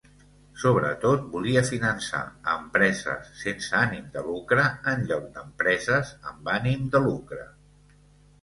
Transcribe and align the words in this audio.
Sobretot 0.61 1.27
volia 1.33 1.61
finançar 1.67 2.21
a 2.31 2.55
empreses 2.61 3.29
sense 3.41 3.77
ànim 3.81 4.07
de 4.17 4.23
lucre, 4.31 4.65
en 4.95 5.07
lloc 5.13 5.29
d'empreses 5.37 6.15
amb 6.33 6.51
ànim 6.59 6.89
de 6.97 7.05
lucre. 7.09 7.47